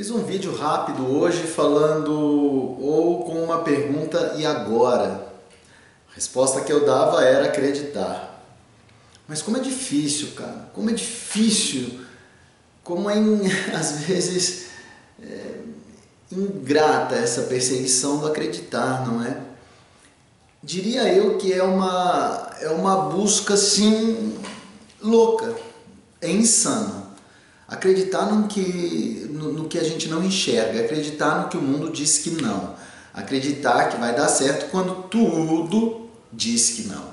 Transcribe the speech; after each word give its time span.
Fiz 0.00 0.10
um 0.10 0.24
vídeo 0.24 0.56
rápido 0.56 1.06
hoje 1.06 1.42
falando 1.42 2.10
ou 2.10 3.22
com 3.22 3.44
uma 3.44 3.58
pergunta 3.58 4.34
e 4.38 4.46
agora. 4.46 5.30
A 6.10 6.14
resposta 6.14 6.62
que 6.62 6.72
eu 6.72 6.86
dava 6.86 7.22
era 7.22 7.44
acreditar. 7.44 8.42
Mas 9.28 9.42
como 9.42 9.58
é 9.58 9.60
difícil, 9.60 10.28
cara. 10.34 10.70
Como 10.72 10.88
é 10.88 10.94
difícil. 10.94 12.00
Como 12.82 13.10
é, 13.10 13.16
às 13.76 14.00
vezes, 14.00 14.68
é, 15.22 15.60
ingrata 16.32 17.16
essa 17.16 17.42
perseguição 17.42 18.20
do 18.20 18.26
acreditar, 18.26 19.06
não 19.06 19.22
é? 19.22 19.38
Diria 20.62 21.12
eu 21.12 21.36
que 21.36 21.52
é 21.52 21.62
uma, 21.62 22.56
é 22.58 22.70
uma 22.70 23.10
busca, 23.10 23.52
assim, 23.52 24.34
louca. 25.02 25.54
É 26.22 26.30
insana 26.30 26.99
Acreditar 27.70 28.26
no 28.26 28.48
que, 28.48 29.28
no, 29.30 29.52
no, 29.52 29.68
que 29.68 29.78
a 29.78 29.84
gente 29.84 30.08
não 30.08 30.24
enxerga, 30.24 30.80
acreditar 30.80 31.42
no 31.42 31.48
que 31.48 31.56
o 31.56 31.62
mundo 31.62 31.92
diz 31.92 32.18
que 32.18 32.30
não, 32.30 32.74
acreditar 33.14 33.88
que 33.88 33.96
vai 33.96 34.12
dar 34.12 34.26
certo 34.26 34.72
quando 34.72 35.04
tudo 35.04 36.08
diz 36.32 36.70
que 36.70 36.88
não. 36.88 37.10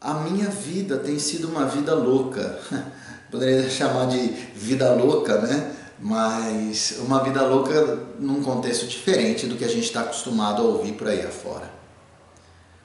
A 0.00 0.14
minha 0.14 0.48
vida 0.48 0.98
tem 0.98 1.18
sido 1.18 1.48
uma 1.48 1.66
vida 1.66 1.92
louca, 1.96 2.60
poderia 3.28 3.68
chamar 3.68 4.06
de 4.06 4.28
vida 4.54 4.94
louca, 4.94 5.40
né? 5.40 5.74
Mas 5.98 7.00
uma 7.00 7.24
vida 7.24 7.42
louca 7.42 7.98
num 8.20 8.40
contexto 8.40 8.86
diferente 8.86 9.48
do 9.48 9.56
que 9.56 9.64
a 9.64 9.68
gente 9.68 9.86
está 9.86 10.02
acostumado 10.02 10.62
a 10.62 10.66
ouvir 10.66 10.92
por 10.92 11.08
aí 11.08 11.26
afora. 11.26 11.68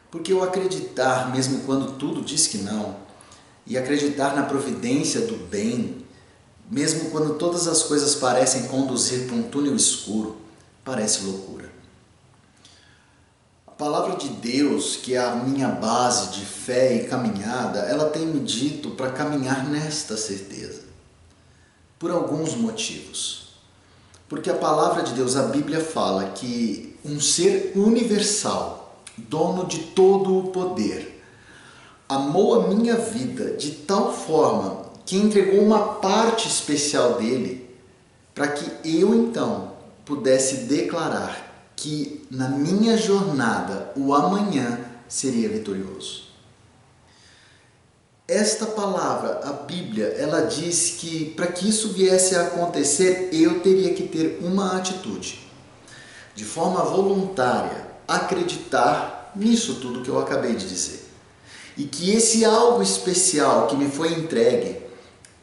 Porque 0.09 0.33
o 0.33 0.41
acreditar, 0.41 1.31
mesmo 1.31 1.59
quando 1.59 1.91
tudo 1.94 2.22
diz 2.22 2.47
que 2.47 2.58
não, 2.58 3.05
e 3.66 3.78
acreditar 3.78 4.36
na 4.36 4.44
providência 4.44 5.22
do 5.22 5.36
bem, 5.48 6.06
mesmo 6.70 7.09
quando 7.09 7.36
todas 7.36 7.67
as 7.67 7.84
coisas 7.84 8.16
parecem 8.16 8.67
conduzir 8.67 9.28
para 9.28 9.36
um 9.36 9.44
túnel 9.44 9.76
escuro, 9.76 10.38
parece 10.84 11.23
loucura. 11.23 11.72
A 13.67 13.72
palavra 13.72 14.16
de 14.16 14.30
Deus, 14.30 14.95
que 14.95 15.16
é 15.16 15.20
a 15.20 15.36
minha 15.36 15.67
base 15.67 16.31
de 16.31 16.45
fé 16.45 16.95
e 16.95 17.08
caminhada, 17.08 17.80
ela 17.80 18.09
tem 18.09 18.26
me 18.26 18.39
dito 18.39 18.92
para 18.92 19.12
caminhar 19.12 19.67
nesta 19.67 20.16
certeza. 20.16 20.84
Por 22.00 22.11
alguns 22.11 22.56
motivos. 22.56 23.50
Porque 24.30 24.50
a 24.50 24.56
palavra 24.56 25.04
de 25.04 25.14
Deus, 25.14 25.36
a 25.36 25.44
Bíblia 25.44 25.84
fala 25.84 26.32
que 26.32 26.98
um 27.04 27.20
ser 27.20 27.73
universal, 27.76 29.02
dono 29.17 29.66
de 29.66 29.80
todo 29.80 30.38
o 30.38 30.52
poder, 30.52 30.95
amou 32.26 32.59
a 32.59 32.68
minha 32.68 32.95
vida 32.95 33.52
de 33.52 33.72
tal 33.72 34.12
forma 34.12 34.86
que 35.06 35.16
entregou 35.16 35.62
uma 35.62 35.95
parte 35.95 36.48
especial 36.48 37.14
dele 37.14 37.70
para 38.34 38.48
que 38.48 38.98
eu 39.00 39.14
então 39.14 39.73
pudesse 40.04 40.66
declarar 40.66 41.72
que 41.76 42.26
na 42.32 42.50
minha 42.50 42.98
jornada 42.98 43.92
o 43.95 44.14
amanhã 44.14 44.80
seria 45.08 45.48
vitorioso. 45.48 46.26
Esta 48.28 48.66
palavra, 48.66 49.42
a 49.44 49.54
Bíblia, 49.54 50.08
ela 50.17 50.42
diz 50.42 50.95
que 50.98 51.26
para 51.36 51.45
que 51.45 51.70
isso 51.70 51.89
viesse 51.89 52.36
a 52.36 52.48
acontecer, 52.48 53.30
eu 53.32 53.60
teria 53.60 53.94
que 53.94 54.08
ter 54.08 54.39
uma 54.42 54.76
atitude, 54.76 55.48
de 56.34 56.44
forma 56.44 56.84
voluntária, 56.84 57.86
acreditar 58.08 59.32
nisso 59.36 59.76
tudo 59.76 60.02
que 60.02 60.10
eu 60.10 60.20
acabei 60.20 60.56
de 60.56 60.67
dizer 60.67 61.05
e 61.78 61.84
que 61.84 62.12
esse 62.12 62.45
algo 62.45 62.81
especial 62.81 63.68
que 63.68 63.76
me 63.76 63.90
foi 63.90 64.14
entregue 64.14 64.78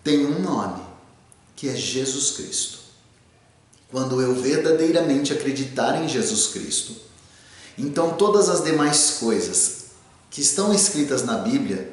tem 0.03 0.27
um 0.27 0.41
nome, 0.41 0.83
que 1.55 1.69
é 1.69 1.75
Jesus 1.75 2.33
Cristo. 2.33 2.79
Quando 3.91 4.21
eu 4.21 4.35
verdadeiramente 4.35 5.33
acreditar 5.33 6.03
em 6.03 6.09
Jesus 6.09 6.49
Cristo, 6.49 6.97
então 7.77 8.15
todas 8.15 8.49
as 8.49 8.65
demais 8.65 9.19
coisas 9.21 9.83
que 10.31 10.41
estão 10.41 10.73
escritas 10.73 11.23
na 11.25 11.39
Bíblia 11.39 11.93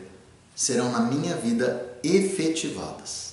serão 0.55 0.91
na 0.91 1.01
minha 1.01 1.35
vida 1.35 1.97
efetivadas. 2.01 3.29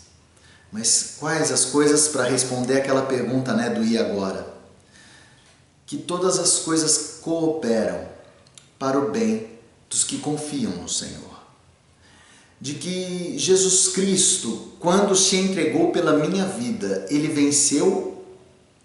Mas 0.73 1.15
quais 1.19 1.53
as 1.53 1.67
coisas 1.67 2.09
para 2.09 2.25
responder 2.25 2.79
aquela 2.79 3.03
pergunta, 3.03 3.55
né, 3.55 3.71
do 3.71 3.85
e 3.85 3.97
agora? 3.97 4.55
Que 5.87 5.97
todas 5.97 6.39
as 6.39 6.59
coisas 6.59 7.19
cooperam 7.23 8.09
para 8.79 8.99
o 8.99 9.11
bem 9.11 9.56
dos 9.97 10.05
que 10.05 10.19
confiam 10.19 10.73
no 10.73 10.89
Senhor. 10.91 11.37
De 12.61 12.75
que 12.75 13.39
Jesus 13.39 13.89
Cristo, 13.89 14.73
quando 14.79 15.17
se 15.17 15.37
entregou 15.37 15.91
pela 15.91 16.19
minha 16.19 16.45
vida, 16.45 17.07
ele 17.09 17.29
venceu 17.29 18.23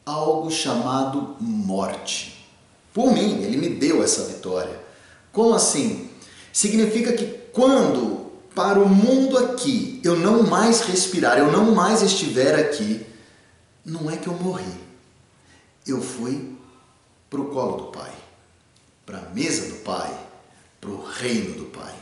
algo 0.06 0.50
chamado 0.50 1.36
morte. 1.42 2.48
Por 2.94 3.12
mim, 3.12 3.44
ele 3.44 3.58
me 3.58 3.70
deu 3.70 4.02
essa 4.02 4.24
vitória. 4.24 4.80
Como 5.34 5.54
assim? 5.54 6.10
Significa 6.54 7.12
que 7.12 7.26
quando 7.52 8.32
para 8.56 8.80
o 8.80 8.88
mundo 8.88 9.38
aqui 9.38 10.00
eu 10.06 10.18
não 10.18 10.44
mais 10.44 10.82
respirar, 10.82 11.38
eu 11.38 11.52
não 11.52 11.76
mais 11.76 12.02
estiver 12.02 12.56
aqui, 12.56 13.06
não 13.86 14.10
é 14.10 14.16
que 14.16 14.28
eu 14.28 14.34
morri. 14.34 14.80
Eu 15.86 16.02
fui 16.02 16.56
para 17.30 17.42
o 17.42 17.50
colo 17.50 17.78
do 17.78 17.84
Pai, 17.86 18.12
para 19.06 19.18
a 19.18 19.30
mesa 19.30 19.68
do 19.70 19.76
Pai 19.84 20.31
para 20.82 20.90
o 20.90 21.06
reino 21.06 21.54
do 21.54 21.66
Pai. 21.66 21.94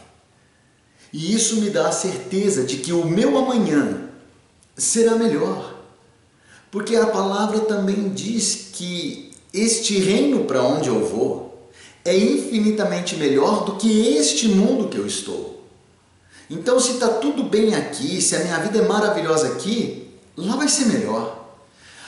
E 1.12 1.36
isso 1.36 1.58
me 1.58 1.70
dá 1.70 1.90
a 1.90 1.92
certeza 1.92 2.64
de 2.64 2.78
que 2.78 2.94
o 2.94 3.06
meu 3.06 3.38
amanhã 3.38 4.10
será 4.78 5.16
melhor. 5.16 5.76
Porque 6.72 6.96
a 6.96 7.08
palavra 7.08 7.60
também 7.62 8.10
diz 8.10 8.70
que 8.72 9.32
este 9.54 10.00
reino 10.00 10.46
para 10.46 10.64
onde 10.64 10.88
eu 10.88 11.06
vou 11.06 11.70
é 12.06 12.16
infinitamente 12.16 13.16
melhor 13.16 13.66
do 13.66 13.76
que 13.76 14.16
este 14.16 14.48
mundo 14.48 14.88
que 14.88 14.98
eu 14.98 15.06
estou. 15.06 15.64
Então, 16.50 16.80
se 16.80 16.94
está 16.94 17.08
tudo 17.08 17.44
bem 17.44 17.76
aqui, 17.76 18.22
se 18.22 18.36
a 18.36 18.40
minha 18.40 18.58
vida 18.60 18.80
é 18.80 18.88
maravilhosa 18.88 19.48
aqui, 19.50 20.10
lá 20.38 20.56
vai 20.56 20.68
ser 20.68 20.86
melhor. 20.86 21.48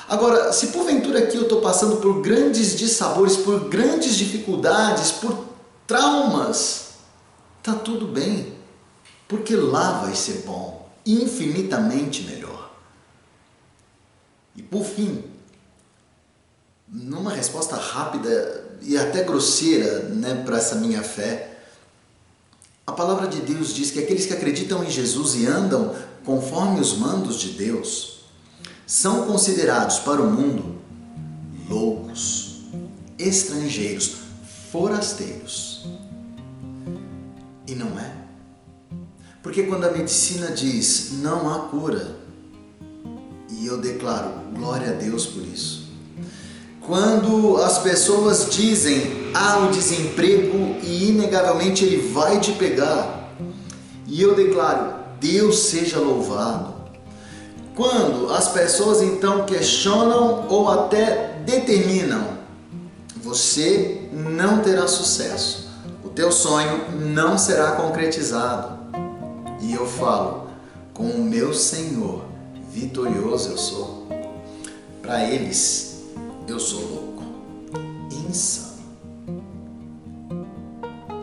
Agora, 0.07 0.51
se 0.51 0.67
porventura 0.67 1.19
aqui 1.19 1.37
eu 1.37 1.43
estou 1.43 1.61
passando 1.61 1.97
por 1.97 2.21
grandes 2.21 2.75
dissabores, 2.75 3.37
por 3.37 3.69
grandes 3.69 4.15
dificuldades, 4.15 5.11
por 5.11 5.50
traumas, 5.91 6.91
tá 7.61 7.73
tudo 7.73 8.07
bem, 8.07 8.53
porque 9.27 9.53
lá 9.57 10.03
vai 10.03 10.15
ser 10.15 10.43
bom, 10.45 10.89
infinitamente 11.05 12.23
melhor. 12.23 12.71
E 14.55 14.61
por 14.61 14.85
fim, 14.85 15.21
numa 16.87 17.33
resposta 17.33 17.75
rápida 17.75 18.77
e 18.81 18.97
até 18.97 19.21
grosseira 19.25 20.03
né, 20.03 20.41
para 20.45 20.59
essa 20.59 20.75
minha 20.75 21.03
fé, 21.03 21.59
a 22.87 22.93
palavra 22.93 23.27
de 23.27 23.41
Deus 23.41 23.73
diz 23.73 23.91
que 23.91 23.99
aqueles 23.99 24.25
que 24.25 24.33
acreditam 24.33 24.85
em 24.85 24.89
Jesus 24.89 25.35
e 25.35 25.45
andam 25.45 25.93
conforme 26.23 26.79
os 26.79 26.97
mandos 26.97 27.37
de 27.37 27.49
Deus 27.49 28.21
são 28.87 29.25
considerados 29.25 29.99
para 29.99 30.21
o 30.21 30.31
mundo 30.31 30.79
loucos, 31.69 32.61
estrangeiros, 33.19 34.21
forasteiros. 34.71 35.85
E 37.67 37.75
não 37.75 37.99
é. 37.99 38.13
Porque 39.43 39.63
quando 39.63 39.83
a 39.83 39.91
medicina 39.91 40.51
diz 40.51 41.19
não 41.21 41.53
há 41.53 41.59
cura, 41.67 42.15
e 43.49 43.65
eu 43.65 43.77
declaro 43.79 44.31
glória 44.55 44.91
a 44.91 44.93
Deus 44.93 45.25
por 45.25 45.43
isso. 45.43 45.91
Quando 46.79 47.57
as 47.57 47.79
pessoas 47.79 48.47
dizem 48.49 49.31
há 49.33 49.59
o 49.59 49.71
desemprego 49.71 50.77
e 50.81 51.09
inegavelmente 51.09 51.83
ele 51.83 52.09
vai 52.11 52.39
te 52.39 52.53
pegar, 52.53 53.29
e 54.07 54.21
eu 54.21 54.35
declaro 54.35 55.01
Deus 55.19 55.59
seja 55.59 55.99
louvado. 55.99 56.73
Quando 57.75 58.31
as 58.33 58.47
pessoas 58.49 59.01
então 59.01 59.45
questionam 59.45 60.47
ou 60.49 60.69
até 60.69 61.41
determinam 61.45 62.39
você 63.23 64.00
não 64.11 64.61
terá 64.61 64.87
sucesso. 64.87 65.69
O 66.03 66.09
teu 66.09 66.31
sonho 66.31 66.99
não 66.99 67.37
será 67.37 67.71
concretizado. 67.73 68.79
E 69.61 69.73
eu 69.73 69.85
falo, 69.85 70.49
com 70.93 71.03
o 71.03 71.23
meu 71.23 71.53
Senhor, 71.53 72.25
vitorioso 72.69 73.51
eu 73.51 73.57
sou. 73.57 74.07
Para 75.01 75.23
eles, 75.23 76.03
eu 76.47 76.59
sou 76.59 76.81
louco, 76.81 77.23
insano. 78.11 78.81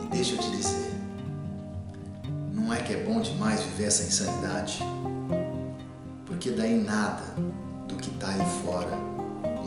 E 0.04 0.06
deixa 0.10 0.34
eu 0.34 0.38
te 0.38 0.50
dizer, 0.50 0.92
não 2.52 2.72
é 2.72 2.78
que 2.78 2.94
é 2.94 3.04
bom 3.04 3.20
demais 3.20 3.60
viver 3.60 3.84
essa 3.84 4.02
insanidade? 4.02 4.78
Porque 6.26 6.50
daí 6.50 6.82
nada 6.82 7.22
do 7.86 7.96
que 7.96 8.10
está 8.10 8.28
aí 8.28 8.62
fora 8.64 8.96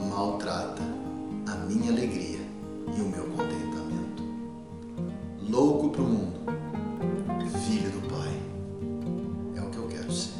maltrata 0.09 0.81
a 1.47 1.55
minha 1.65 1.91
alegria 1.91 2.40
e 2.97 3.01
o 3.01 3.05
meu 3.05 3.25
contentamento. 3.25 4.23
Louco 5.49 5.89
para 5.89 6.01
o 6.01 6.05
mundo, 6.05 6.39
filho 7.65 7.89
do 7.91 8.07
Pai, 8.07 8.41
é 9.55 9.61
o 9.61 9.69
que 9.69 9.77
eu 9.77 9.87
quero 9.87 10.11
ser. 10.11 10.33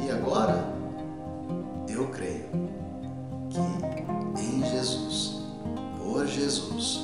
E 0.00 0.10
agora, 0.10 0.72
eu 1.88 2.06
creio 2.08 2.46
que 3.50 4.40
em 4.40 4.64
Jesus, 4.64 5.42
por 5.98 6.26
Jesus 6.26 7.00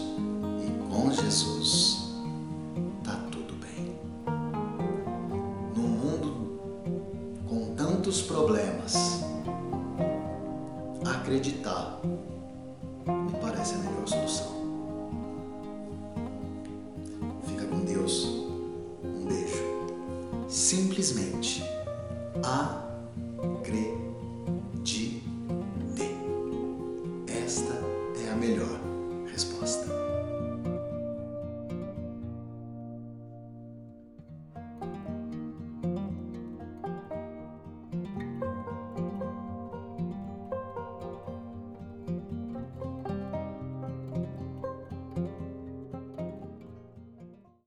e 0.65 0.91
com 0.91 1.11
Jesus, 1.11 2.15
tá 3.05 3.21
tudo 3.31 3.55
bem 3.55 3.97
no 5.77 5.83
mundo 5.83 6.61
com 7.49 7.75
tantos 7.75 8.23
problemas. 8.23 9.23
Acreditar 11.05 12.01